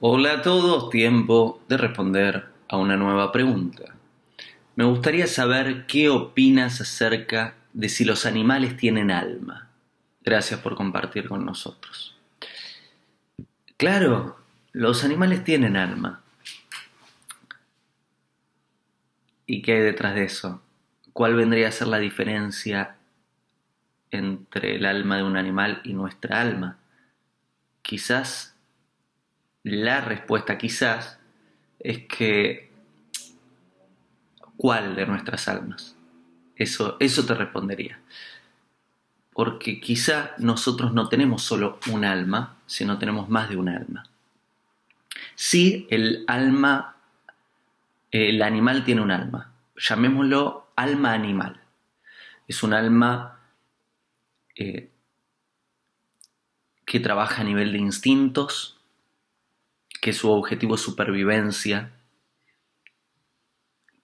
[0.00, 3.96] Hola a todos, tiempo de responder a una nueva pregunta.
[4.76, 9.70] Me gustaría saber qué opinas acerca de si los animales tienen alma.
[10.22, 12.16] Gracias por compartir con nosotros.
[13.76, 14.38] Claro,
[14.70, 16.22] los animales tienen alma.
[19.46, 20.62] ¿Y qué hay detrás de eso?
[21.12, 22.94] ¿Cuál vendría a ser la diferencia
[24.12, 26.78] entre el alma de un animal y nuestra alma?
[27.82, 28.54] Quizás
[29.68, 31.18] la respuesta quizás
[31.78, 32.70] es que
[34.56, 35.96] ¿cuál de nuestras almas?
[36.56, 38.00] Eso, eso te respondería.
[39.32, 44.04] Porque quizá nosotros no tenemos solo un alma, sino tenemos más de un alma.
[45.36, 46.96] Sí, el alma,
[48.10, 49.52] el animal tiene un alma.
[49.76, 51.60] Llamémoslo alma animal.
[52.48, 53.38] Es un alma
[54.56, 54.90] eh,
[56.84, 58.77] que trabaja a nivel de instintos,
[60.08, 61.92] que su objetivo es supervivencia,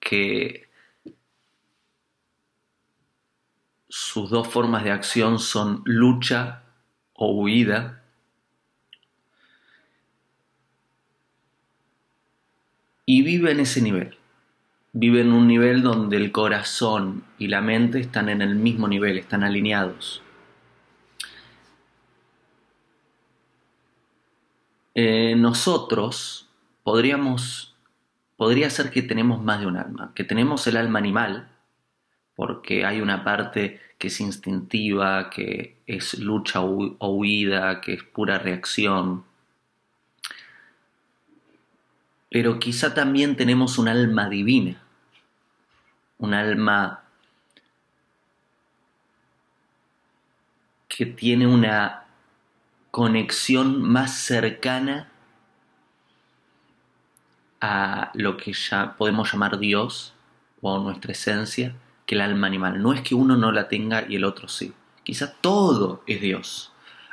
[0.00, 0.68] que
[3.88, 6.64] sus dos formas de acción son lucha
[7.12, 8.02] o huida.
[13.06, 14.18] Y vive en ese nivel.
[14.92, 19.18] Vive en un nivel donde el corazón y la mente están en el mismo nivel,
[19.18, 20.20] están alineados.
[24.94, 26.48] Eh, nosotros
[26.82, 27.74] podríamos,
[28.36, 31.48] podría ser que tenemos más de un alma, que tenemos el alma animal,
[32.34, 38.38] porque hay una parte que es instintiva, que es lucha o huida, que es pura
[38.38, 39.24] reacción.
[42.30, 44.82] Pero quizá también tenemos un alma divina,
[46.18, 47.04] un alma
[50.88, 52.01] que tiene una
[52.92, 55.08] conexión más cercana
[57.58, 60.12] a lo que ya podemos llamar Dios
[60.60, 62.82] o nuestra esencia que el alma animal.
[62.82, 64.74] No es que uno no la tenga y el otro sí.
[65.04, 66.72] Quizá todo es Dios.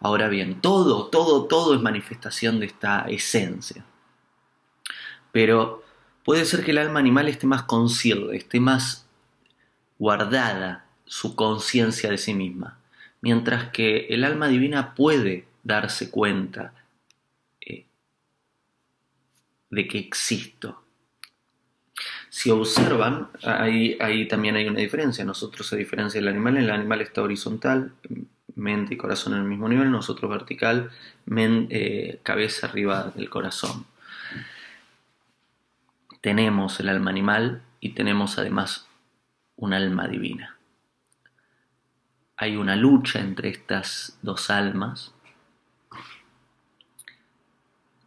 [0.00, 3.84] Ahora bien, todo, todo, todo es manifestación de esta esencia.
[5.30, 5.84] Pero
[6.24, 9.06] puede ser que el alma animal esté más consciente, esté más
[10.00, 12.80] guardada su conciencia de sí misma,
[13.20, 16.74] mientras que el alma divina puede darse cuenta
[17.60, 17.86] eh,
[19.70, 20.84] de que existo.
[22.28, 25.24] Si observan, ahí, ahí también hay una diferencia.
[25.24, 27.92] Nosotros, se diferencia del animal, el animal está horizontal,
[28.54, 30.90] mente y corazón en el mismo nivel, nosotros vertical,
[31.28, 33.86] eh, cabeza arriba del corazón.
[36.20, 38.86] Tenemos el alma animal y tenemos además
[39.56, 40.56] un alma divina.
[42.36, 45.14] Hay una lucha entre estas dos almas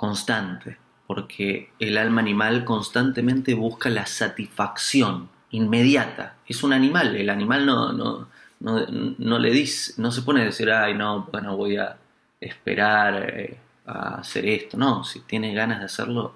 [0.00, 6.36] constante, porque el alma animal constantemente busca la satisfacción inmediata.
[6.46, 8.26] Es un animal, el animal no, no,
[8.60, 11.98] no, le dice, no se pone a decir, ay, no, bueno, voy a
[12.40, 14.78] esperar eh, a hacer esto.
[14.78, 16.34] No, si tiene ganas de hacerlo,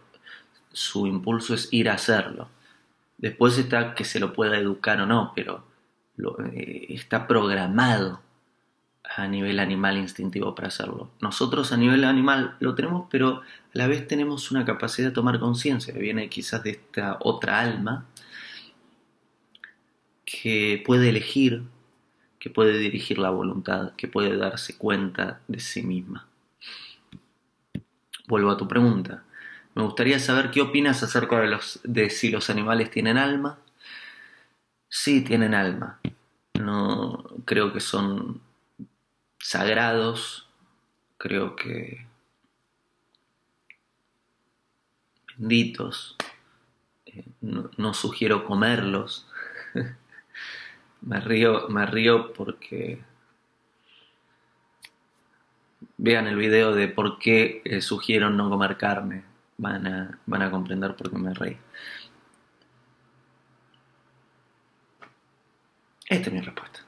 [0.70, 2.50] su impulso es ir a hacerlo.
[3.16, 5.64] Después está que se lo pueda educar o no, pero
[6.52, 8.20] eh, está programado
[9.16, 11.10] a nivel animal instintivo para hacerlo.
[11.20, 13.42] Nosotros a nivel animal lo tenemos, pero a
[13.72, 18.06] la vez tenemos una capacidad de tomar conciencia, que viene quizás de esta otra alma,
[20.24, 21.62] que puede elegir,
[22.38, 26.26] que puede dirigir la voluntad, que puede darse cuenta de sí misma.
[28.26, 29.22] Vuelvo a tu pregunta.
[29.74, 33.58] Me gustaría saber qué opinas acerca de, los, de si los animales tienen alma.
[34.88, 36.00] Sí, tienen alma.
[36.54, 38.40] No creo que son
[39.44, 40.48] sagrados,
[41.18, 42.06] creo que
[45.36, 46.16] benditos.
[47.04, 49.28] Eh, no, sugiero comerlos.
[51.02, 53.02] me, río, me río porque
[55.98, 59.24] vean el video de por qué eh, sugiero no comer carne.
[59.58, 61.58] Van a, van a comprender por qué me reí.
[66.06, 66.80] Esta es mi respuesta.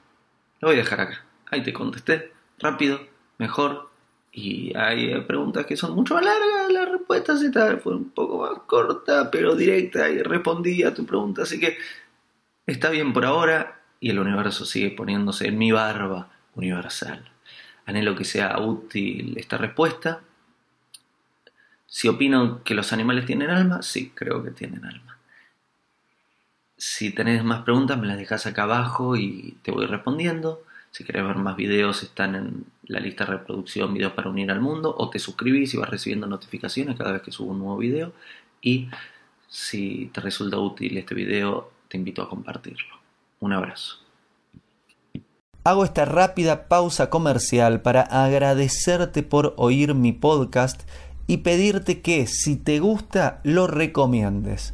[0.59, 1.23] Lo voy a dejar acá.
[1.51, 2.99] Ahí te contesté rápido,
[3.37, 3.89] mejor.
[4.31, 8.59] Y hay preguntas que son mucho más largas, las respuestas esta fue un poco más
[8.67, 11.43] corta, pero directa y respondí a tu pregunta.
[11.43, 11.77] Así que
[12.67, 17.31] está bien por ahora y el universo sigue poniéndose en mi barba universal.
[17.85, 20.21] Anhelo que sea útil esta respuesta.
[21.87, 25.17] Si opino que los animales tienen alma, sí, creo que tienen alma.
[26.75, 30.63] Si tenés más preguntas, me las dejas acá abajo y te voy respondiendo.
[30.97, 34.59] Si querés ver más videos están en la lista de reproducción Videos para unir al
[34.59, 38.13] mundo o te suscribís y vas recibiendo notificaciones cada vez que subo un nuevo video
[38.63, 38.89] y
[39.47, 42.95] si te resulta útil este video te invito a compartirlo.
[43.41, 43.97] Un abrazo.
[45.63, 50.89] Hago esta rápida pausa comercial para agradecerte por oír mi podcast
[51.27, 54.73] y pedirte que si te gusta lo recomiendes.